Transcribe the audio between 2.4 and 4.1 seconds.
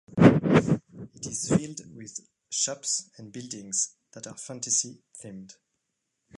shops and buildings